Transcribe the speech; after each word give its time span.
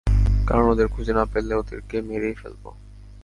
কারণ 0.47 0.65
ওদের 0.69 0.87
খুঁজে 0.87 1.13
না 1.13 1.23
পেলে, 1.25 1.53
ওদেরকে 1.55 1.97
মেরেই 2.01 2.33
ফেলব। 2.33 2.63